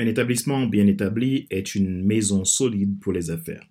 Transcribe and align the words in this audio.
Un 0.00 0.06
établissement 0.06 0.64
bien 0.64 0.86
établi 0.86 1.46
est 1.50 1.74
une 1.74 2.02
maison 2.02 2.46
solide 2.46 2.98
pour 3.00 3.12
les 3.12 3.30
affaires. 3.30 3.68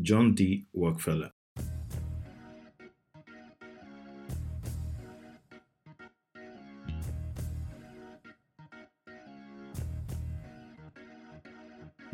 John 0.00 0.34
D. 0.34 0.64
Rockefeller. 0.74 1.28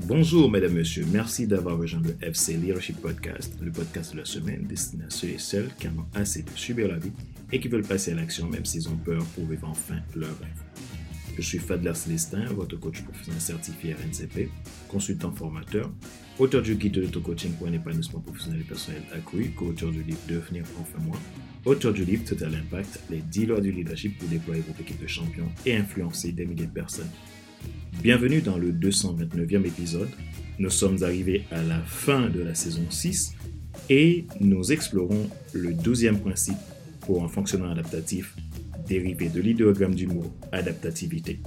Bonjour, 0.01 0.51
mesdames, 0.51 0.75
messieurs. 0.75 1.07
Merci 1.11 1.47
d'avoir 1.47 1.79
rejoint 1.79 2.03
le 2.03 2.19
FC 2.21 2.53
Leadership 2.53 3.01
Podcast, 3.01 3.57
le 3.63 3.73
podcast 3.73 4.13
de 4.13 4.19
la 4.19 4.27
semaine 4.27 4.67
destiné 4.67 5.05
à 5.05 5.11
ceux 5.11 5.29
et 5.29 5.39
celles 5.39 5.71
qui 5.81 5.89
en 5.89 5.93
ont 5.93 6.07
assez 6.15 6.43
de 6.43 6.51
subir 6.55 6.89
la 6.89 6.99
vie 6.99 7.13
et 7.51 7.59
qui 7.59 7.69
veulent 7.69 7.81
passer 7.81 8.13
à 8.13 8.17
l'action 8.17 8.47
même 8.47 8.67
s'ils 8.67 8.91
ont 8.91 8.97
peur 8.99 9.25
pour 9.35 9.47
vivre 9.47 9.67
enfin 9.71 10.01
leur 10.15 10.39
rêve. 10.39 11.08
Je 11.39 11.45
suis 11.45 11.59
Fadler 11.61 11.95
Célestin, 11.95 12.47
votre 12.47 12.77
coach 12.81 13.01
professionnel 13.03 13.41
certifié 13.41 13.95
RNCP, 13.95 14.51
consultant 14.89 15.31
formateur, 15.31 15.89
auteur 16.37 16.63
du 16.63 16.75
guide 16.75 16.95
de 16.95 17.03
l'auto-coaching 17.03 17.53
pour 17.53 17.69
un 17.69 17.73
épanouissement 17.73 18.19
professionnel 18.19 18.63
et 18.63 18.65
personnel 18.65 19.03
accru, 19.15 19.51
co-auteur 19.51 19.93
du 19.93 20.03
livre 20.03 20.19
Devenir 20.29 20.65
enfin 20.81 20.99
moi, 21.07 21.17
auteur 21.65 21.93
du 21.93 22.05
livre 22.05 22.25
Total 22.25 22.53
Impact, 22.53 23.03
les 23.09 23.21
10 23.21 23.47
lois 23.47 23.61
du 23.61 23.71
leadership 23.71 24.19
pour 24.19 24.29
déployer 24.29 24.65
votre 24.67 24.81
équipe 24.81 25.01
de 25.01 25.07
champions 25.07 25.49
et 25.65 25.77
influencer 25.77 26.33
des 26.33 26.45
milliers 26.45 26.67
de 26.67 26.73
personnes. 26.73 27.11
Bienvenue 28.03 28.41
dans 28.41 28.59
le 28.59 28.73
229e 28.73 29.65
épisode. 29.65 30.11
Nous 30.59 30.71
sommes 30.71 31.05
arrivés 31.05 31.45
à 31.53 31.63
la 31.63 31.79
fin 31.83 32.29
de 32.29 32.41
la 32.41 32.57
saison 32.57 32.91
6 32.91 33.37
et 33.91 34.27
nous 34.41 34.73
explorons 34.73 35.31
le 35.53 35.71
12e 35.71 36.19
principe 36.19 36.59
pour 37.03 37.23
un 37.23 37.29
fonctionnement 37.29 37.71
adaptatif 37.71 38.35
dérivé 38.89 39.29
de 39.29 39.41
l'idéogramme 39.41 39.95
du 39.95 40.07
mot 40.07 40.35
adaptativité. 40.53 41.41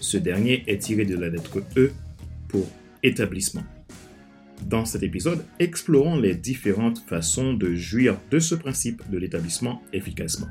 Ce 0.00 0.16
dernier 0.16 0.62
est 0.66 0.78
tiré 0.78 1.04
de 1.04 1.16
la 1.16 1.28
lettre 1.28 1.60
E 1.76 1.90
pour 2.48 2.66
établissement. 3.02 3.64
Dans 4.64 4.84
cet 4.84 5.02
épisode, 5.02 5.44
explorons 5.58 6.18
les 6.18 6.34
différentes 6.34 6.98
façons 6.98 7.54
de 7.54 7.74
jouir 7.74 8.18
de 8.30 8.38
ce 8.38 8.54
principe 8.54 9.02
de 9.10 9.18
l'établissement 9.18 9.82
efficacement. 9.92 10.48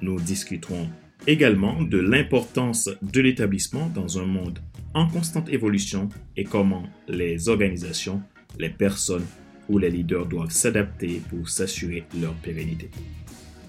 Nous 0.00 0.20
discuterons 0.20 0.88
également 1.26 1.82
de 1.82 1.98
l'importance 1.98 2.88
de 3.02 3.20
l'établissement 3.20 3.88
dans 3.88 4.18
un 4.18 4.26
monde 4.26 4.60
en 4.94 5.06
constante 5.08 5.48
évolution 5.48 6.08
et 6.36 6.44
comment 6.44 6.84
les 7.08 7.48
organisations, 7.48 8.22
les 8.58 8.70
personnes 8.70 9.26
ou 9.68 9.78
les 9.78 9.90
leaders 9.90 10.26
doivent 10.26 10.50
s'adapter 10.50 11.20
pour 11.28 11.48
s'assurer 11.48 12.04
leur 12.20 12.34
pérennité. 12.34 12.90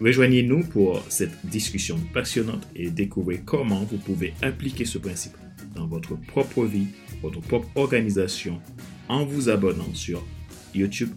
Rejoignez-nous 0.01 0.63
pour 0.63 1.03
cette 1.09 1.45
discussion 1.45 1.99
passionnante 2.13 2.65
et 2.73 2.89
découvrez 2.89 3.41
comment 3.43 3.83
vous 3.83 3.97
pouvez 3.97 4.33
appliquer 4.41 4.85
ce 4.85 4.97
principe 4.97 5.35
dans 5.75 5.87
votre 5.87 6.15
propre 6.15 6.63
vie, 6.63 6.87
votre 7.21 7.41
propre 7.41 7.67
organisation, 7.75 8.61
en 9.09 9.25
vous 9.25 9.49
abonnant 9.49 9.93
sur 9.93 10.25
YouTube, 10.73 11.09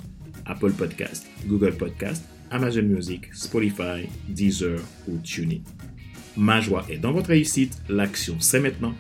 Apple 0.46 0.72
Podcast, 0.72 1.28
Google 1.46 1.76
Podcast, 1.76 2.24
Amazon 2.50 2.82
Music, 2.82 3.32
Spotify, 3.32 4.08
Deezer 4.28 4.80
ou 5.06 5.18
TuneIn. 5.18 5.60
Ma 6.36 6.60
joie 6.60 6.84
est 6.90 6.98
dans 6.98 7.12
votre 7.12 7.28
réussite, 7.28 7.80
l'action 7.88 8.36
c'est 8.40 8.60
maintenant. 8.60 8.94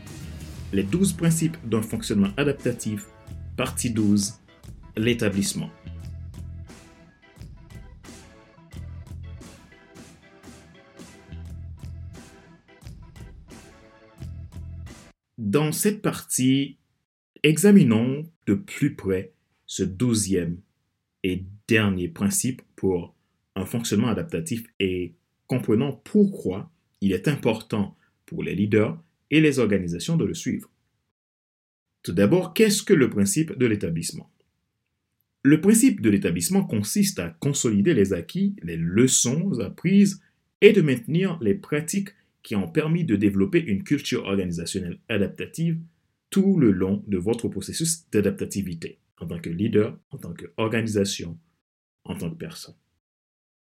Les 0.72 0.84
12 0.84 1.14
principes 1.14 1.56
d'un 1.64 1.82
fonctionnement 1.82 2.30
adaptatif, 2.36 3.06
partie 3.56 3.90
12, 3.90 4.34
l'établissement. 4.96 5.70
Dans 15.52 15.70
cette 15.70 16.00
partie, 16.00 16.78
examinons 17.42 18.22
de 18.46 18.54
plus 18.54 18.96
près 18.96 19.34
ce 19.66 19.82
douzième 19.82 20.62
et 21.24 21.44
dernier 21.68 22.08
principe 22.08 22.62
pour 22.74 23.14
un 23.54 23.66
fonctionnement 23.66 24.08
adaptatif 24.08 24.64
et 24.80 25.12
comprenons 25.48 26.00
pourquoi 26.04 26.72
il 27.02 27.12
est 27.12 27.28
important 27.28 27.94
pour 28.24 28.42
les 28.42 28.54
leaders 28.54 28.98
et 29.30 29.42
les 29.42 29.58
organisations 29.58 30.16
de 30.16 30.24
le 30.24 30.32
suivre. 30.32 30.70
Tout 32.02 32.12
d'abord, 32.14 32.54
qu'est-ce 32.54 32.82
que 32.82 32.94
le 32.94 33.10
principe 33.10 33.58
de 33.58 33.66
l'établissement? 33.66 34.32
Le 35.42 35.60
principe 35.60 36.00
de 36.00 36.08
l'établissement 36.08 36.64
consiste 36.64 37.18
à 37.18 37.28
consolider 37.28 37.92
les 37.92 38.14
acquis, 38.14 38.56
les 38.62 38.78
leçons 38.78 39.60
apprises 39.60 40.22
et 40.62 40.72
de 40.72 40.80
maintenir 40.80 41.38
les 41.42 41.54
pratiques 41.54 42.14
qui 42.42 42.56
ont 42.56 42.68
permis 42.68 43.04
de 43.04 43.16
développer 43.16 43.60
une 43.60 43.84
culture 43.84 44.24
organisationnelle 44.24 44.98
adaptative 45.08 45.80
tout 46.30 46.58
le 46.58 46.70
long 46.70 47.04
de 47.06 47.18
votre 47.18 47.48
processus 47.48 48.08
d'adaptativité 48.10 48.98
en 49.18 49.26
tant 49.26 49.38
que 49.38 49.50
leader, 49.50 49.98
en 50.10 50.18
tant 50.18 50.34
qu'organisation, 50.34 51.38
en 52.04 52.16
tant 52.16 52.30
que 52.30 52.36
personne. 52.36 52.74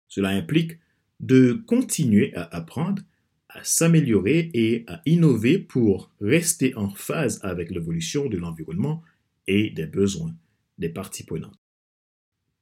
Cela 0.07 0.29
implique 0.29 0.79
de 1.19 1.53
continuer 1.53 2.33
à 2.35 2.43
apprendre 2.55 3.01
à 3.49 3.63
s'améliorer 3.63 4.49
et 4.53 4.83
à 4.87 5.01
innover 5.05 5.59
pour 5.59 6.11
rester 6.19 6.75
en 6.75 6.89
phase 6.89 7.39
avec 7.43 7.69
l'évolution 7.69 8.27
de 8.27 8.37
l'environnement 8.37 9.03
et 9.47 9.69
des 9.69 9.85
besoins 9.85 10.35
des 10.79 10.89
parties 10.89 11.23
prenantes. 11.23 11.59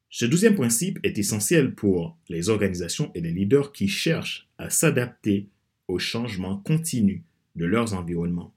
Ce 0.10 0.26
douzième 0.26 0.56
principe 0.56 1.00
est 1.04 1.18
essentiel 1.18 1.74
pour 1.74 2.18
les 2.28 2.50
organisations 2.50 3.12
et 3.16 3.22
les 3.22 3.32
leaders 3.32 3.72
qui 3.72 3.88
cherchent 3.88 4.50
à 4.58 4.70
s'adapter 4.70 5.48
aux 5.92 6.00
changements 6.00 6.58
continus 6.58 7.22
de 7.56 7.66
leurs 7.66 7.94
environnements. 7.94 8.54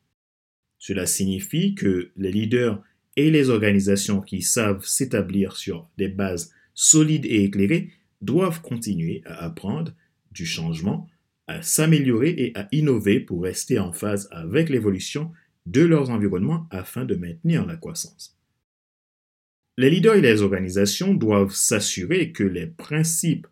Cela 0.78 1.06
signifie 1.06 1.74
que 1.74 2.10
les 2.16 2.30
leaders 2.30 2.82
et 3.16 3.30
les 3.30 3.50
organisations 3.50 4.20
qui 4.20 4.42
savent 4.42 4.84
s'établir 4.84 5.56
sur 5.56 5.88
des 5.98 6.08
bases 6.08 6.52
solides 6.74 7.26
et 7.26 7.44
éclairées 7.44 7.90
doivent 8.22 8.62
continuer 8.62 9.22
à 9.24 9.44
apprendre 9.44 9.92
du 10.32 10.46
changement 10.46 11.08
à 11.46 11.60
s'améliorer 11.62 12.30
et 12.30 12.52
à 12.58 12.68
innover 12.72 13.20
pour 13.20 13.42
rester 13.42 13.78
en 13.78 13.92
phase 13.92 14.28
avec 14.30 14.70
l'évolution 14.70 15.30
de 15.66 15.82
leurs 15.82 16.10
environnements 16.10 16.66
afin 16.70 17.04
de 17.04 17.14
maintenir 17.14 17.66
la 17.66 17.76
croissance. 17.76 18.38
Les 19.76 19.90
leaders 19.90 20.16
et 20.16 20.20
les 20.20 20.42
organisations 20.42 21.14
doivent 21.14 21.54
s'assurer 21.54 22.32
que 22.32 22.44
les 22.44 22.66
principes 22.66 23.46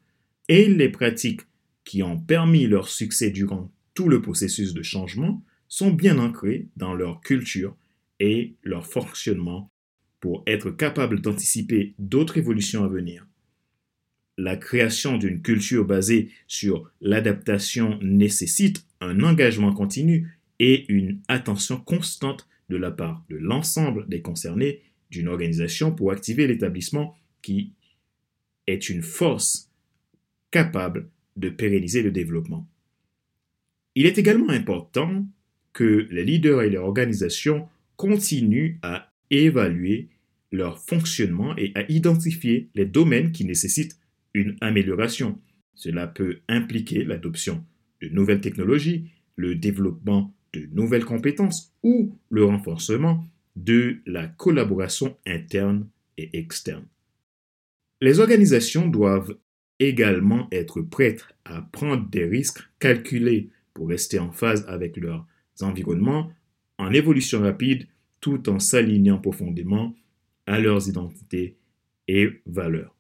et 0.49 0.69
les 0.69 0.89
pratiques 0.89 1.43
qui 1.85 2.03
ont 2.03 2.19
permis 2.19 2.67
leur 2.67 2.89
succès 2.89 3.31
durant 3.31 3.71
tout 3.95 4.09
le 4.09 4.23
processus 4.23 4.75
de 4.75 4.83
changement 4.83 5.43
sont 5.69 5.91
bien 5.91 6.19
ancrés 6.19 6.69
dans 6.77 6.95
leur 6.95 7.21
culture 7.21 7.77
et 8.21 8.55
leur 8.63 8.87
fonctionnement 8.87 9.71
pour 10.21 10.43
être 10.47 10.71
capables 10.71 11.21
d'anticiper 11.21 11.95
d'autres 11.99 12.39
évolutions 12.39 12.85
à 12.85 12.89
venir. 12.89 13.27
La 14.39 14.57
création 14.57 15.19
d'une 15.19 15.43
culture 15.43 15.85
basée 15.85 16.31
sur 16.47 16.91
l'adaptation 17.01 17.99
nécessite 18.01 18.87
un 19.01 19.21
engagement 19.23 19.73
continu 19.73 20.39
et 20.59 20.91
une 20.93 21.21
attention 21.29 21.79
constante 21.79 22.49
de 22.69 22.77
la 22.77 22.91
part 22.91 23.25
de 23.29 23.37
l'ensemble 23.37 24.09
des 24.09 24.23
concernés 24.23 24.83
d'une 25.11 25.29
organisation 25.29 25.93
pour 25.93 26.13
activer 26.13 26.47
l'établissement 26.47 27.17
qui 27.43 27.73
est 28.67 28.89
une 28.89 29.03
force 29.03 29.71
capable 30.51 31.11
de 31.37 31.49
pérenniser 31.49 32.03
le 32.03 32.11
développement. 32.11 32.67
Il 33.95 34.07
est 34.07 34.19
également 34.19 34.51
important 34.51 35.27
que 35.73 36.07
les 36.11 36.25
leaders 36.25 36.63
et 36.63 36.71
les 36.71 36.79
organisations 36.79 37.69
continuent 37.97 38.79
à 38.83 39.13
évaluer 39.31 40.09
leur 40.51 40.79
fonctionnement 40.79 41.57
et 41.57 41.73
à 41.75 41.91
identifier 41.91 42.69
les 42.75 42.85
domaines 42.85 43.33
qui 43.33 43.45
nécessitent 43.45 43.99
une 44.35 44.57
amélioration. 44.61 45.39
Cela 45.75 46.07
peut 46.07 46.41
impliquer 46.49 47.05
l'adoption 47.05 47.65
de 48.01 48.09
nouvelles 48.09 48.41
technologies, 48.41 49.11
le 49.37 49.55
développement 49.55 50.35
de 50.53 50.69
nouvelles 50.73 51.05
compétences 51.05 51.73
ou 51.83 52.19
le 52.29 52.45
renforcement 52.45 53.25
de 53.57 53.99
la 54.07 54.27
collaboration 54.27 55.17
interne 55.27 55.89
et 56.19 56.31
externe. 56.39 56.85
Les 58.01 58.21
organisations 58.21 58.89
doivent 58.89 59.37
également 59.79 60.49
être 60.53 60.83
prêtes 60.83 61.27
à 61.45 61.63
prendre 61.63 62.09
des 62.09 62.25
risques 62.25 62.63
calculés 62.79 63.51
pour 63.75 63.89
rester 63.89 64.19
en 64.19 64.33
phase 64.33 64.65
avec 64.69 64.97
leurs 64.97 65.27
environnements 65.61 66.31
en 66.79 66.93
évolution 66.93 67.41
rapide 67.41 67.87
tout 68.21 68.49
en 68.49 68.59
s'alignant 68.59 69.19
profondément 69.19 69.95
à 70.47 70.61
leurs 70.61 70.89
identités 70.89 71.57
et 72.09 72.29
valeurs. 72.47 72.97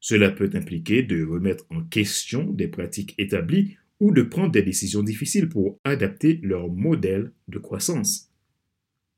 Cela 0.00 0.30
peut 0.30 0.50
impliquer 0.54 1.02
de 1.02 1.24
remettre 1.24 1.64
en 1.70 1.82
question 1.82 2.44
des 2.44 2.68
pratiques 2.68 3.14
établies 3.18 3.76
ou 4.00 4.12
de 4.12 4.22
prendre 4.22 4.52
des 4.52 4.62
décisions 4.62 5.02
difficiles 5.02 5.48
pour 5.48 5.80
adapter 5.84 6.40
leur 6.42 6.68
modèle 6.68 7.32
de 7.48 7.58
croissance. 7.58 8.30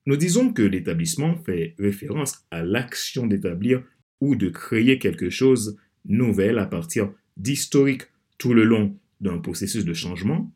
Nous 0.06 0.16
disons 0.16 0.52
que 0.52 0.62
l'établissement 0.62 1.34
fait 1.36 1.74
référence 1.78 2.46
à 2.52 2.62
l'action 2.62 3.26
d'établir 3.26 3.82
ou 4.20 4.36
de 4.36 4.48
créer 4.48 4.98
quelque 4.98 5.30
chose 5.30 5.76
nouvel 6.08 6.58
à 6.58 6.66
partir 6.66 7.12
d'historique 7.36 8.02
tout 8.38 8.54
le 8.54 8.64
long 8.64 8.96
d'un 9.20 9.38
processus 9.38 9.84
de 9.84 9.94
changement, 9.94 10.52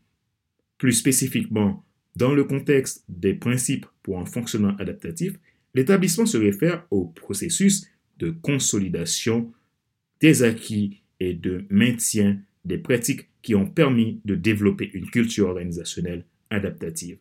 plus 0.78 0.92
spécifiquement 0.92 1.84
Dans 2.16 2.34
le 2.34 2.44
contexte 2.44 3.04
des 3.08 3.34
principes 3.34 3.86
pour 4.02 4.18
un 4.18 4.26
fonctionnement 4.26 4.76
adaptatif, 4.78 5.38
l'établissement 5.74 6.26
se 6.26 6.36
réfère 6.36 6.84
au 6.90 7.04
processus 7.06 7.86
de 8.18 8.30
consolidation 8.30 9.52
des 10.20 10.42
acquis 10.42 11.02
et 11.20 11.34
de 11.34 11.64
maintien 11.70 12.38
des 12.64 12.78
pratiques 12.78 13.28
qui 13.42 13.54
ont 13.54 13.66
permis 13.66 14.20
de 14.24 14.34
développer 14.34 14.90
une 14.92 15.08
culture 15.08 15.48
organisationnelle 15.48 16.24
adaptative. 16.50 17.18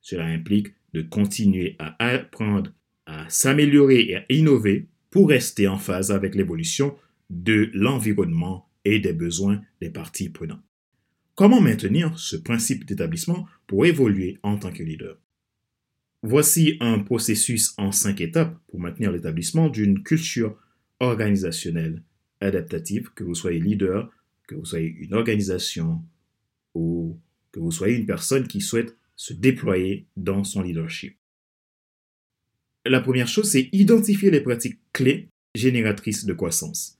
Cela 0.00 0.26
implique 0.26 0.68
de 0.92 1.02
continuer 1.02 1.76
à 1.78 1.96
apprendre, 2.06 2.72
à 3.06 3.28
s'améliorer 3.28 4.00
et 4.00 4.16
à 4.16 4.24
innover 4.28 4.86
pour 5.10 5.28
rester 5.28 5.66
en 5.66 5.78
phase 5.78 6.10
avec 6.10 6.34
l'évolution 6.34 6.96
de 7.30 7.70
l'environnement 7.74 8.68
et 8.84 8.98
des 8.98 9.12
besoins 9.12 9.62
des 9.80 9.90
parties 9.90 10.28
prenantes. 10.28 10.62
Comment 11.34 11.60
maintenir 11.60 12.18
ce 12.18 12.36
principe 12.36 12.86
d'établissement 12.86 13.46
pour 13.66 13.84
évoluer 13.84 14.38
en 14.42 14.56
tant 14.56 14.72
que 14.72 14.82
leader? 14.82 15.18
Voici 16.22 16.76
un 16.80 16.98
processus 16.98 17.74
en 17.76 17.92
cinq 17.92 18.20
étapes 18.20 18.58
pour 18.68 18.80
maintenir 18.80 19.12
l'établissement 19.12 19.68
d'une 19.68 20.02
culture 20.02 20.56
organisationnelle 20.98 22.02
adaptative, 22.40 23.10
que 23.14 23.22
vous 23.22 23.34
soyez 23.34 23.60
leader, 23.60 24.10
que 24.48 24.54
vous 24.54 24.64
soyez 24.64 24.88
une 24.88 25.14
organisation 25.14 26.02
ou 26.74 27.20
que 27.52 27.60
vous 27.60 27.70
soyez 27.70 27.96
une 27.96 28.06
personne 28.06 28.48
qui 28.48 28.60
souhaite 28.60 28.96
se 29.14 29.32
déployer 29.32 30.06
dans 30.16 30.44
son 30.44 30.62
leadership. 30.62 31.16
La 32.84 33.00
première 33.00 33.28
chose, 33.28 33.50
c'est 33.50 33.68
identifier 33.72 34.30
les 34.30 34.40
pratiques 34.40 34.80
clés 34.92 35.28
génératrices 35.54 36.24
de 36.24 36.32
croissance. 36.32 36.95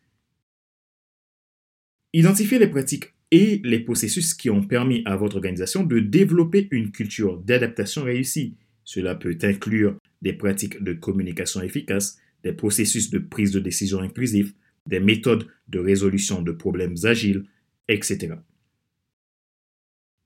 Identifier 2.17 2.59
les 2.59 2.69
pratiques 2.69 3.13
et 3.31 3.61
les 3.63 3.79
processus 3.79 4.33
qui 4.33 4.49
ont 4.49 4.63
permis 4.63 5.03
à 5.05 5.17
votre 5.17 5.37
organisation 5.37 5.85
de 5.85 6.01
développer 6.01 6.67
une 6.71 6.91
culture 6.91 7.37
d'adaptation 7.37 8.05
réussie. 8.05 8.57
Cela 8.85 9.15
peut 9.15 9.37
inclure 9.43 9.99
des 10.23 10.33
pratiques 10.33 10.83
de 10.83 10.95
communication 10.95 11.61
efficaces, 11.61 12.19
des 12.43 12.55
processus 12.55 13.11
de 13.11 13.19
prise 13.19 13.53
de 13.53 13.61
décision 13.61 14.01
inclusifs, 14.01 14.55
des 14.87 14.99
méthodes 14.99 15.47
de 15.69 15.79
résolution 15.79 16.41
de 16.41 16.53
problèmes 16.53 16.95
agiles, 17.05 17.45
etc. 17.87 18.37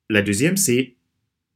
La 0.09 0.23
deuxième, 0.23 0.57
c'est 0.57 0.95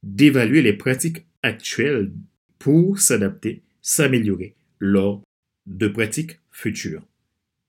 d'évaluer 0.03 0.61
les 0.61 0.73
pratiques 0.73 1.25
actuelles 1.43 2.11
pour 2.59 2.99
s'adapter, 2.99 3.63
s'améliorer 3.81 4.57
lors 4.79 5.23
de 5.65 5.87
pratiques 5.87 6.41
futures. 6.51 7.07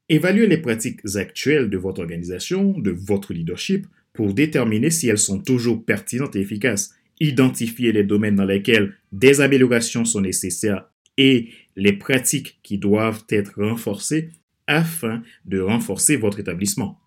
Évaluez 0.08 0.46
les 0.46 0.58
pratiques 0.58 1.00
actuelles 1.16 1.68
de 1.68 1.78
votre 1.78 2.00
organisation, 2.00 2.78
de 2.78 2.92
votre 2.92 3.32
leadership, 3.32 3.86
pour 4.12 4.34
déterminer 4.34 4.90
si 4.90 5.08
elles 5.08 5.18
sont 5.18 5.40
toujours 5.40 5.84
pertinentes 5.84 6.36
et 6.36 6.40
efficaces. 6.40 6.94
Identifiez 7.20 7.92
les 7.92 8.04
domaines 8.04 8.36
dans 8.36 8.44
lesquels 8.44 8.94
des 9.12 9.40
améliorations 9.40 10.04
sont 10.04 10.20
nécessaires 10.20 10.88
et 11.16 11.50
les 11.76 11.92
pratiques 11.92 12.58
qui 12.62 12.78
doivent 12.78 13.24
être 13.28 13.62
renforcées 13.62 14.30
afin 14.66 15.22
de 15.44 15.60
renforcer 15.60 16.16
votre 16.16 16.40
établissement. 16.40 17.00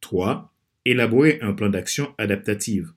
3. 0.00 0.52
Élaborer 0.84 1.38
un 1.42 1.52
plan 1.52 1.68
d'action 1.68 2.14
adaptative. 2.18 2.92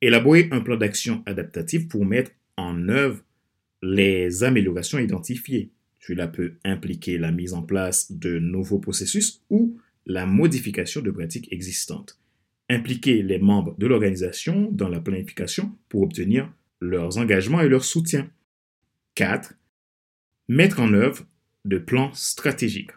Élaborer 0.00 0.48
un 0.52 0.60
plan 0.60 0.76
d'action 0.76 1.22
adaptative 1.26 1.88
pour 1.88 2.06
mettre 2.06 2.30
en 2.56 2.88
œuvre 2.88 3.22
les 3.82 4.44
améliorations 4.44 4.98
identifiées. 4.98 5.70
Cela 6.00 6.28
peut 6.28 6.54
impliquer 6.64 7.18
la 7.18 7.30
mise 7.30 7.52
en 7.52 7.62
place 7.62 8.10
de 8.10 8.38
nouveaux 8.38 8.78
processus 8.78 9.42
ou 9.50 9.78
la 10.06 10.26
modification 10.26 11.02
de 11.02 11.10
pratiques 11.10 11.52
existantes. 11.52 12.18
Impliquer 12.68 13.22
les 13.22 13.38
membres 13.38 13.76
de 13.78 13.86
l'organisation 13.86 14.70
dans 14.72 14.88
la 14.88 15.00
planification 15.00 15.76
pour 15.88 16.02
obtenir 16.02 16.52
leurs 16.80 17.18
engagements 17.18 17.60
et 17.60 17.68
leur 17.68 17.84
soutien. 17.84 18.30
4. 19.16 19.54
Mettre 20.48 20.80
en 20.80 20.92
œuvre 20.94 21.26
de 21.64 21.78
plans 21.78 22.12
stratégiques. 22.14 22.92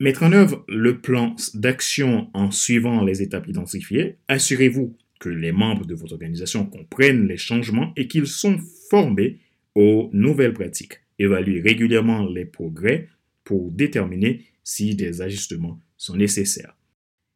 Mettre 0.00 0.22
en 0.22 0.32
œuvre 0.32 0.64
le 0.68 1.00
plan 1.00 1.34
d'action 1.54 2.30
en 2.32 2.50
suivant 2.50 3.04
les 3.04 3.20
étapes 3.20 3.48
identifiées. 3.48 4.16
Assurez-vous 4.28 4.96
que 5.18 5.28
les 5.28 5.52
membres 5.52 5.84
de 5.84 5.94
votre 5.94 6.12
organisation 6.12 6.64
comprennent 6.64 7.26
les 7.26 7.36
changements 7.36 7.92
et 7.96 8.06
qu'ils 8.06 8.28
sont 8.28 8.58
formés 8.88 9.40
aux 9.74 10.08
nouvelles 10.12 10.54
pratiques. 10.54 11.00
Évaluez 11.18 11.60
régulièrement 11.60 12.26
les 12.26 12.44
progrès 12.44 13.08
pour 13.44 13.70
déterminer 13.72 14.44
si 14.62 14.94
des 14.94 15.22
ajustements 15.22 15.80
sont 15.96 16.16
nécessaires. 16.16 16.76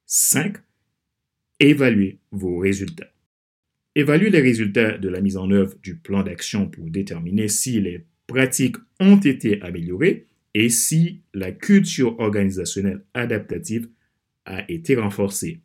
5. 0.06 0.56
Évaluez 1.58 2.18
vos 2.30 2.58
résultats. 2.58 3.12
Évaluez 3.94 4.30
les 4.30 4.40
résultats 4.40 4.98
de 4.98 5.08
la 5.08 5.20
mise 5.20 5.36
en 5.36 5.50
œuvre 5.50 5.76
du 5.82 5.96
plan 5.96 6.22
d'action 6.22 6.68
pour 6.68 6.90
déterminer 6.90 7.48
si 7.48 7.80
les 7.80 8.06
pratiques 8.26 8.76
ont 9.00 9.18
été 9.18 9.60
améliorées 9.62 10.26
et 10.54 10.68
si 10.68 11.20
la 11.34 11.52
culture 11.52 12.18
organisationnelle 12.20 13.04
adaptative 13.14 13.88
a 14.44 14.70
été 14.70 14.96
renforcée. 14.96 15.60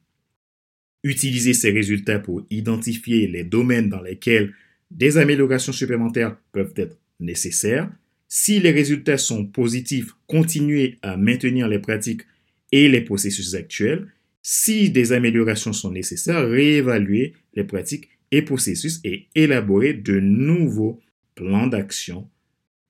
Utilisez 1.04 1.54
ces 1.54 1.72
résultats 1.72 2.20
pour 2.20 2.46
identifier 2.50 3.28
les 3.28 3.44
domaines 3.44 3.90
dans 3.90 4.02
lesquels 4.02 4.54
des 4.92 5.18
améliorations 5.18 5.72
supplémentaires 5.72 6.38
peuvent 6.52 6.74
être 6.76 6.98
nécessaires. 7.20 7.90
Si 8.28 8.60
les 8.60 8.72
résultats 8.72 9.18
sont 9.18 9.46
positifs, 9.46 10.14
continuez 10.28 10.98
à 11.02 11.18
maintenir 11.18 11.68
les 11.68 11.80
pratiques 11.80 12.24
et 12.72 12.90
les 12.90 13.02
processus 13.02 13.56
actuels. 13.56 14.08
Si 14.42 14.90
des 14.90 15.14
améliorations 15.14 15.74
sont 15.74 15.92
nécessaires, 15.92 16.48
réévaluez 16.48 17.34
les 17.54 17.64
pratiques 17.64 18.10
et 18.32 18.42
processus 18.42 19.00
et 19.04 19.28
élaborez 19.36 19.94
de 19.94 20.20
nouveaux 20.20 21.00
plans 21.36 21.68
d'action 21.68 22.30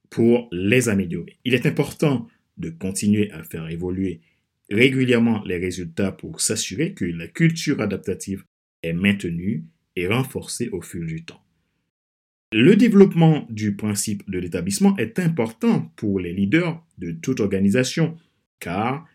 pour 0.10 0.48
les 0.52 0.90
améliorer. 0.90 1.38
Il 1.46 1.54
est 1.54 1.66
important 1.66 2.28
de 2.58 2.70
continuer 2.70 3.32
à 3.32 3.44
faire 3.44 3.68
évoluer 3.70 4.22
régulièrement 4.70 5.44
les 5.46 5.58
résultats 5.58 6.12
pour 6.12 6.42
s'assurer 6.42 6.94
que 6.94 7.06
la 7.06 7.28
culture 7.28 7.82
adaptative 7.82 8.44
est 8.84 8.94
maintenue 8.94 9.66
et 9.96 10.08
renforcée 10.08 10.70
au 10.70 10.82
fil 10.82 11.06
du 11.06 11.24
temps. 11.24 11.44
Le 12.54 12.78
développement 12.78 13.46
du 13.50 13.76
principe 13.76 14.30
de 14.30 14.40
l'établissement 14.40 14.96
est 14.96 15.20
important 15.20 15.92
pour 15.98 16.18
les 16.22 16.32
leaders 16.32 16.82
de 16.98 17.12
toute 17.12 17.42
organisation 17.42 18.18
car 18.62 19.06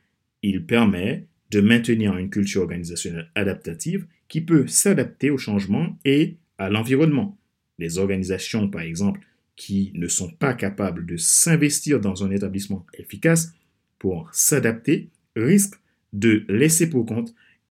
il 0.42 0.66
permet 0.66 1.26
de 1.50 1.62
maintenir 1.62 2.16
une 2.18 2.28
culture 2.28 2.60
organisationnelle 2.60 3.30
adaptative 3.34 4.06
qui 4.28 4.42
peut 4.42 4.66
s'adapter 4.66 5.30
au 5.30 5.38
changement 5.38 5.98
et 6.04 6.36
à 6.58 6.68
l'environnement. 6.68 7.38
Les 7.78 7.96
organisations, 7.96 8.68
par 8.68 8.82
exemple, 8.82 9.20
qui 9.56 9.92
ne 9.94 10.08
sont 10.08 10.30
pas 10.30 10.52
capables 10.52 11.06
de 11.06 11.16
s'investir 11.16 12.00
dans 12.00 12.24
un 12.24 12.30
établissement 12.30 12.86
efficace 12.98 13.54
pour 13.98 14.28
s'adapter 14.34 15.08
risquent 15.36 15.80
de 16.12 16.44
laisser 16.48 16.90
pour 16.90 17.06
compte 17.06 17.34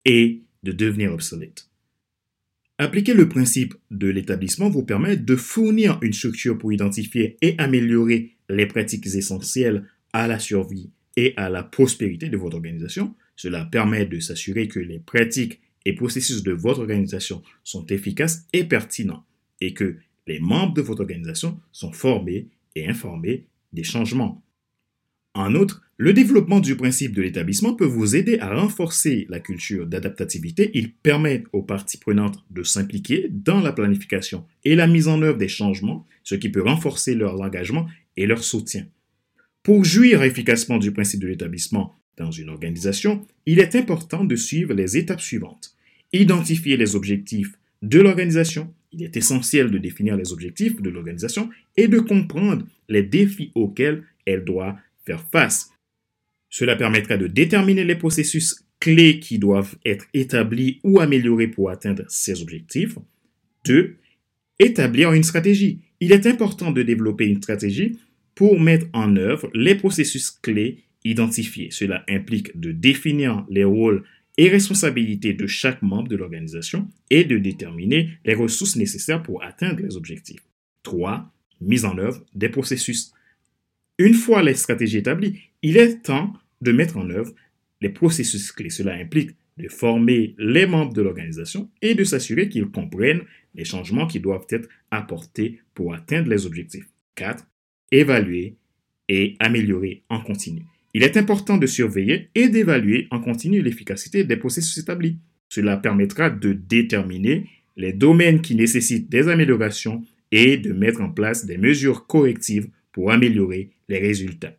et 0.07 0.41
de 0.63 0.73
devenir 0.73 1.13
obsolètes. 1.13 1.69
Appliquer 2.83 3.15
le 3.15 3.29
principe 3.29 3.75
de 3.93 4.09
l'établissement 4.09 4.69
vous 4.69 4.83
permet 4.83 5.17
de 5.17 5.37
fournir 5.37 6.01
une 6.03 6.13
structure 6.13 6.59
pour 6.59 6.73
identifier 6.73 7.37
et 7.41 7.55
améliorer 7.59 8.35
les 8.49 8.67
pratiques 8.67 9.07
essentielles 9.07 9.85
à 10.13 10.27
la 10.27 10.41
survie 10.41 10.91
et 11.17 11.33
à 11.37 11.49
la 11.49 11.63
prospérité 11.63 12.29
de 12.29 12.37
votre 12.37 12.57
organisation. 12.57 13.15
Cela 13.37 13.67
permet 13.67 14.05
de 14.05 14.19
s'assurer 14.19 14.67
que 14.67 14.81
les 14.81 14.99
pratiques 14.99 15.61
et 15.85 15.95
processus 15.95 16.43
de 16.43 16.51
votre 16.51 16.81
organisation 16.81 17.45
sont 17.63 17.87
efficaces 17.87 18.49
et 18.53 18.65
pertinents 18.65 19.25
et 19.61 19.75
que 19.75 19.99
les 20.27 20.41
membres 20.41 20.75
de 20.75 20.83
votre 20.83 21.03
organisation 21.03 21.61
sont 21.71 21.93
formés 21.93 22.49
et 22.75 22.89
informés 22.89 23.47
des 23.73 23.85
changements. 23.85 24.43
En 25.35 25.55
outre, 25.55 25.83
le 25.97 26.13
développement 26.13 26.61
du 26.61 26.77
principe 26.77 27.15
de 27.15 27.23
l'établissement 27.23 27.75
peut 27.75 27.87
vous 27.87 28.17
aider 28.17 28.39
à 28.39 28.55
renforcer 28.55 29.27
la 29.31 29.41
culture 29.41 29.87
d'adaptativité. 29.87 30.71
Il 30.75 30.93
permet 30.93 31.45
aux 31.53 31.63
parties 31.63 31.97
prenantes 31.97 32.45
de 32.51 32.63
s'impliquer 32.63 33.29
dans 33.31 33.61
la 33.61 33.73
planification 33.73 34.45
et 34.65 34.75
la 34.75 34.87
mise 34.87 35.09
en 35.09 35.23
œuvre 35.23 35.39
des 35.39 35.49
changements, 35.49 36.07
ce 36.23 36.35
qui 36.35 36.51
peut 36.51 36.63
renforcer 36.63 37.15
leur 37.15 37.41
engagement 37.41 37.87
et 38.17 38.27
leur 38.27 38.43
soutien. 38.45 38.87
Pour 39.63 39.85
jouir 39.85 40.23
efficacement 40.23 40.79
du 40.79 40.93
principe 40.93 41.21
de 41.21 41.29
l'établissement 41.29 41.95
dans 42.17 42.31
une 42.31 42.51
organisation, 42.51 43.25
il 43.47 43.59
est 43.59 43.77
important 43.77 44.25
de 44.25 44.37
suivre 44.37 44.75
les 44.75 44.97
étapes 44.97 45.21
suivantes. 45.21 45.75
Identifier 46.13 46.77
les 46.77 46.95
objectifs 46.95 47.57
de 47.81 48.01
l'organisation, 48.01 48.73
il 48.93 49.03
est 49.03 49.17
essentiel 49.17 49.71
de 49.71 49.79
définir 49.79 50.17
les 50.17 50.33
objectifs 50.33 50.83
de 50.83 50.91
l'organisation 50.91 51.49
et 51.77 51.89
de 51.89 52.01
comprendre 52.01 52.67
les 52.89 53.03
défis 53.03 53.51
auxquels 53.55 54.03
elle 54.27 54.45
doit 54.45 54.77
faire 55.05 55.25
face. 55.31 55.71
Cela 56.49 56.77
permettra 56.77 57.17
de 57.17 57.27
déterminer 57.27 57.85
les 57.85 57.97
processus 57.97 58.65
clés 58.79 59.21
qui 59.21 59.39
doivent 59.39 59.77
être 59.85 60.07
établis 60.13 60.81
ou 60.83 61.01
améliorés 61.01 61.49
pour 61.49 61.71
atteindre 61.71 62.05
ces 62.09 62.43
objectifs. 62.43 62.99
2. 63.65 63.97
Établir 64.59 65.13
une 65.13 65.23
stratégie. 65.23 65.81
Il 66.01 66.13
est 66.13 66.27
important 66.27 66.73
de 66.73 66.83
développer 66.83 67.27
une 67.27 67.41
stratégie 67.41 67.99
pour 68.35 68.61
mettre 68.61 68.87
en 68.93 69.17
œuvre 69.17 69.51
les 69.55 69.75
processus 69.75 70.31
clés 70.31 70.85
identifiés. 71.05 71.71
Cela 71.71 72.05
implique 72.09 72.59
de 72.59 72.73
définir 72.73 73.47
les 73.49 73.65
rôles 73.65 74.05
et 74.39 74.49
responsabilité 74.49 75.35
de 75.35 75.47
chaque 75.47 75.83
membre 75.83 76.09
de 76.09 76.17
l'organisation 76.17 76.89
est 77.11 77.25
de 77.25 77.39
déterminer 77.39 78.11
les 78.25 78.35
ressources 78.35 78.77
nécessaires 78.77 79.23
pour 79.23 79.43
atteindre 79.43 79.83
les 79.83 79.97
objectifs. 79.97 80.43
3. 80.83 81.33
Mise 81.61 81.85
en 81.85 81.99
œuvre 81.99 82.25
des 82.35 82.49
processus. 82.49 83.13
Une 83.99 84.15
fois 84.15 84.43
les 84.43 84.55
stratégies 84.55 84.99
établies, 84.99 85.41
il 85.63 85.77
est 85.77 86.03
temps 86.03 86.33
de 86.61 86.73
mettre 86.73 86.97
en 86.97 87.11
œuvre 87.11 87.33
les 87.81 87.91
processus 87.91 88.53
clés. 88.53 88.71
Cela 88.71 88.95
implique 88.95 89.31
de 89.59 89.69
former 89.69 90.35
les 90.39 90.67
membres 90.67 90.95
de 90.95 91.03
l'organisation 91.03 91.71
et 91.83 91.95
de 91.95 92.05
s'assurer 92.05 92.49
qu'ils 92.49 92.71
comprennent 92.71 93.23
les 93.55 93.65
changements 93.65 94.07
qui 94.07 94.21
doivent 94.21 94.47
être 94.49 94.69
apportés 94.91 95.61
pour 95.75 95.95
atteindre 95.95 96.31
les 96.31 96.47
objectifs. 96.47 96.89
4. 97.17 97.47
Évaluer 97.91 98.57
et 99.09 99.37
améliorer 99.41 100.03
en 100.09 100.21
continu. 100.21 100.63
Il 100.95 101.03
est 101.03 101.17
important 101.17 101.59
de 101.59 101.67
surveiller 101.67 102.29
et 102.35 102.49
d'évaluer 102.49 103.09
en 103.11 103.21
continu 103.21 103.61
l'efficacité 103.61 104.25
des 104.25 104.37
processus 104.37 104.79
établis. 104.79 105.19
Cela 105.49 105.77
permettra 105.77 106.31
de 106.31 106.53
déterminer 106.53 107.47
les 107.77 107.93
domaines 107.93 108.41
qui 108.41 108.55
nécessitent 108.55 109.11
des 109.11 109.29
améliorations 109.29 110.03
et 110.31 110.57
de 110.57 110.73
mettre 110.73 111.01
en 111.01 111.11
place 111.11 111.45
des 111.45 111.59
mesures 111.59 112.07
correctives 112.07 112.69
pour 112.93 113.11
améliorer 113.11 113.71
les 113.89 113.99
résultats. 113.99 114.57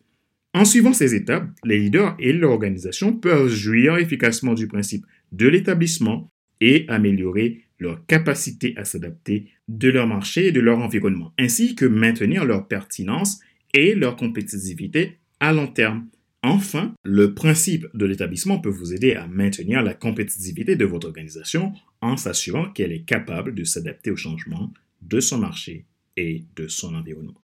En 0.54 0.66
suivant 0.66 0.94
ces 0.94 1.16
étapes, 1.16 1.50
les 1.64 1.80
leaders 1.80 2.16
et 2.20 2.32
l'organisation 2.32 3.14
peuvent 3.14 3.50
jouir 3.50 3.98
efficacement 3.98 4.54
du 4.54 4.68
principe 4.68 5.06
de 5.32 5.48
l'établissement 5.48 6.30
et 6.62 6.86
améliorer 6.90 7.64
leur 7.80 8.06
capacité 8.06 8.74
à 8.78 8.86
s'adapter 8.86 9.48
de 9.68 9.90
leur 9.90 10.08
marché 10.08 10.48
et 10.48 10.52
de 10.52 10.60
leur 10.60 10.80
environnement, 10.80 11.34
ainsi 11.40 11.76
que 11.76 11.86
maintenir 11.86 12.46
leur 12.46 12.68
pertinence 12.68 13.40
et 13.74 13.96
leur 13.96 14.16
compétitivité 14.16 15.18
à 15.40 15.54
long 15.54 15.68
terme. 15.68 16.08
Enfin, 16.44 16.94
le 17.04 17.34
principe 17.34 17.88
de 17.94 18.06
l'établissement 18.06 18.60
peut 18.60 18.70
vous 18.70 18.94
aider 18.94 19.14
à 19.14 19.28
maintenir 19.28 19.82
la 19.82 19.94
compétitivité 19.94 20.76
de 20.76 20.86
votre 20.86 21.08
organisation 21.08 21.74
en 22.02 22.18
s'assurant 22.18 22.70
qu'elle 22.70 22.92
est 22.92 23.06
capable 23.06 23.56
de 23.56 23.64
s'adapter 23.64 24.12
aux 24.12 24.18
changements 24.18 24.72
de 25.02 25.20
son 25.20 25.40
marché 25.40 25.86
et 26.16 26.44
de 26.56 26.68
son 26.68 26.96
environnement. 26.96 27.43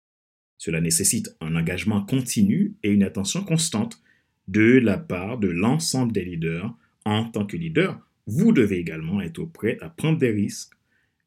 Cela 0.59 0.81
nécessite 0.81 1.37
un 1.41 1.55
engagement 1.55 2.03
continu 2.03 2.75
et 2.83 2.91
une 2.91 3.03
attention 3.03 3.45
constante 3.45 4.01
de 4.49 4.79
la 4.79 4.99
part 4.99 5.39
de 5.39 5.49
l'ensemble 5.49 6.13
des 6.13 6.25
leaders. 6.25 6.75
En 7.05 7.25
tant 7.25 7.47
que 7.47 7.57
leader, 7.57 8.01
vous 8.27 8.53
devez 8.53 8.79
également 8.79 9.21
être 9.21 9.45
prêt 9.45 9.79
à 9.81 9.89
prendre 9.89 10.19
des 10.19 10.31
risques 10.31 10.75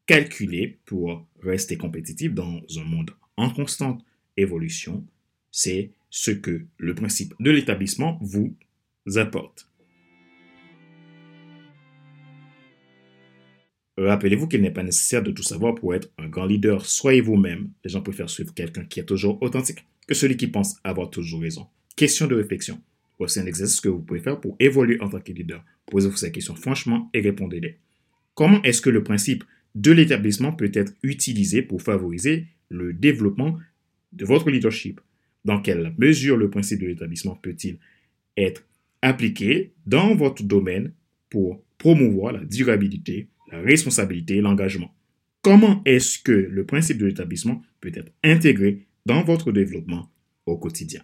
calculés 0.06 0.78
pour 0.84 1.26
rester 1.42 1.76
compétitif 1.76 2.34
dans 2.34 2.60
un 2.76 2.84
monde 2.84 3.12
en 3.36 3.50
constante 3.50 4.04
évolution. 4.36 5.04
C'est 5.50 5.92
ce 6.10 6.32
que 6.32 6.66
le 6.78 6.94
principe 6.94 7.34
de 7.40 7.50
l'établissement 7.50 8.18
vous 8.20 8.54
apporte. 9.16 9.69
Rappelez-vous 14.06 14.48
qu'il 14.48 14.62
n'est 14.62 14.70
pas 14.70 14.82
nécessaire 14.82 15.22
de 15.22 15.30
tout 15.30 15.42
savoir 15.42 15.74
pour 15.74 15.94
être 15.94 16.10
un 16.16 16.28
grand 16.28 16.46
leader. 16.46 16.86
Soyez 16.86 17.20
vous-même. 17.20 17.70
Les 17.84 17.90
gens 17.90 18.00
préfèrent 18.00 18.30
suivre 18.30 18.54
quelqu'un 18.54 18.84
qui 18.84 19.00
est 19.00 19.04
toujours 19.04 19.40
authentique 19.42 19.84
que 20.06 20.14
celui 20.14 20.36
qui 20.36 20.46
pense 20.46 20.76
avoir 20.84 21.10
toujours 21.10 21.42
raison. 21.42 21.66
Question 21.96 22.26
de 22.26 22.34
réflexion. 22.34 22.80
Voici 23.18 23.38
un 23.38 23.46
exercice 23.46 23.80
que 23.80 23.88
vous 23.88 24.00
pouvez 24.00 24.20
faire 24.20 24.40
pour 24.40 24.56
évoluer 24.58 24.98
en 25.02 25.08
tant 25.08 25.20
que 25.20 25.32
leader? 25.32 25.62
Posez-vous 25.86 26.16
ces 26.16 26.32
questions 26.32 26.54
franchement 26.54 27.10
et 27.12 27.20
répondez-les. 27.20 27.76
Comment 28.34 28.62
est-ce 28.62 28.80
que 28.80 28.88
le 28.88 29.04
principe 29.04 29.44
de 29.74 29.92
l'établissement 29.92 30.52
peut 30.52 30.70
être 30.72 30.94
utilisé 31.02 31.60
pour 31.60 31.82
favoriser 31.82 32.46
le 32.70 32.94
développement 32.94 33.58
de 34.12 34.24
votre 34.24 34.50
leadership? 34.50 35.00
Dans 35.44 35.60
quelle 35.60 35.94
mesure 35.98 36.38
le 36.38 36.48
principe 36.48 36.80
de 36.80 36.86
l'établissement 36.86 37.34
peut-il 37.34 37.78
être 38.36 38.64
appliqué 39.02 39.72
dans 39.86 40.14
votre 40.14 40.42
domaine 40.42 40.92
pour 41.28 41.62
promouvoir 41.76 42.32
la 42.32 42.44
durabilité 42.44 43.28
la 43.52 43.60
responsabilité 43.60 44.36
et 44.36 44.40
l'engagement. 44.40 44.94
Comment 45.42 45.82
est-ce 45.84 46.18
que 46.18 46.32
le 46.32 46.66
principe 46.66 46.98
de 46.98 47.06
l'établissement 47.06 47.62
peut 47.80 47.92
être 47.94 48.12
intégré 48.22 48.86
dans 49.06 49.22
votre 49.22 49.52
développement 49.52 50.10
au 50.46 50.58
quotidien? 50.58 51.02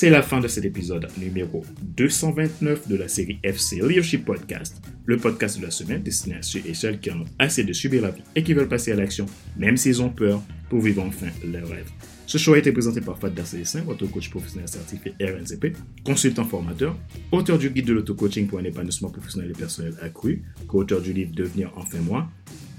C'est 0.00 0.08
la 0.08 0.22
fin 0.22 0.40
de 0.40 0.48
cet 0.48 0.64
épisode 0.64 1.08
numéro 1.18 1.62
229 1.82 2.88
de 2.88 2.96
la 2.96 3.06
série 3.06 3.38
FC 3.42 3.82
Leadership 3.86 4.24
Podcast, 4.24 4.80
le 5.04 5.18
podcast 5.18 5.58
de 5.58 5.64
la 5.64 5.70
semaine 5.70 6.02
destiné 6.02 6.36
à 6.36 6.42
ceux 6.42 6.62
et 6.64 6.72
celles 6.72 7.00
qui 7.00 7.10
en 7.10 7.20
ont 7.20 7.26
assez 7.38 7.64
de 7.64 7.72
subir 7.74 8.00
la 8.00 8.10
vie 8.10 8.22
et 8.34 8.42
qui 8.42 8.54
veulent 8.54 8.66
passer 8.66 8.92
à 8.92 8.94
l'action, 8.94 9.26
même 9.58 9.76
s'ils 9.76 10.00
ont 10.00 10.08
peur, 10.08 10.42
pour 10.70 10.80
vivre 10.80 11.02
enfin 11.02 11.26
leur 11.44 11.68
rêve. 11.68 11.90
Ce 12.24 12.38
show 12.38 12.54
a 12.54 12.58
été 12.58 12.72
présenté 12.72 13.02
par 13.02 13.18
Fad 13.18 13.34
Darcélessin, 13.34 13.82
votre 13.82 14.06
coach 14.06 14.30
professionnel 14.30 14.68
certifié 14.68 15.12
RNCP, 15.20 15.76
consultant 16.02 16.46
formateur, 16.46 16.96
auteur 17.30 17.58
du 17.58 17.68
guide 17.68 17.84
de 17.84 17.92
l'auto-coaching 17.92 18.46
pour 18.46 18.58
un 18.58 18.64
épanouissement 18.64 19.10
professionnel 19.10 19.50
et 19.50 19.58
personnel 19.58 19.92
accru, 20.00 20.44
co-auteur 20.66 21.02
du 21.02 21.12
livre 21.12 21.32
Devenir 21.34 21.72
enfin 21.76 21.98
moi, 21.98 22.26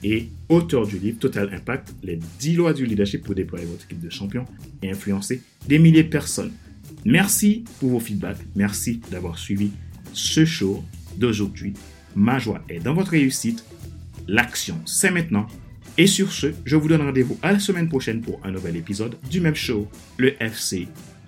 et 0.03 0.29
auteur 0.49 0.87
du 0.87 0.97
livre 0.97 1.19
Total 1.19 1.53
Impact, 1.53 1.93
les 2.01 2.17
10 2.39 2.55
lois 2.55 2.73
du 2.73 2.87
leadership 2.87 3.23
pour 3.23 3.35
déployer 3.35 3.67
votre 3.67 3.85
équipe 3.85 3.99
de 3.99 4.09
champions 4.09 4.47
et 4.81 4.89
influencer 4.89 5.43
des 5.67 5.77
milliers 5.77 6.01
de 6.01 6.09
personnes. 6.09 6.51
Merci 7.05 7.63
pour 7.79 7.89
vos 7.89 7.99
feedbacks. 7.99 8.45
Merci 8.55 9.01
d'avoir 9.11 9.37
suivi 9.37 9.71
ce 10.13 10.45
show 10.45 10.83
d'aujourd'hui. 11.17 11.73
Ma 12.15 12.39
joie 12.39 12.61
est 12.69 12.79
dans 12.79 12.93
votre 12.93 13.11
réussite. 13.11 13.63
L'action, 14.27 14.79
c'est 14.85 15.11
maintenant. 15.11 15.47
Et 15.97 16.07
sur 16.07 16.31
ce, 16.31 16.47
je 16.63 16.75
vous 16.75 16.87
donne 16.87 17.01
rendez-vous 17.01 17.37
à 17.41 17.51
la 17.51 17.59
semaine 17.59 17.89
prochaine 17.89 18.21
pour 18.21 18.39
un 18.43 18.51
nouvel 18.51 18.75
épisode 18.75 19.17
du 19.29 19.41
même 19.41 19.55
show, 19.55 19.87
le 20.17 20.41
FC 20.41 20.87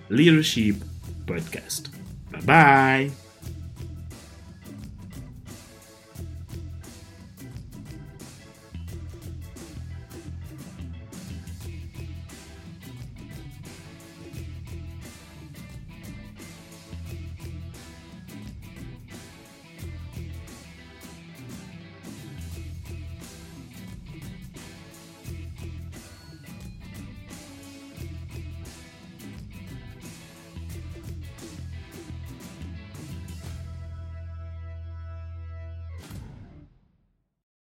Leadership 0.09 0.83
Podcast. 1.25 1.91
Bye 2.31 2.41
bye 2.45 3.22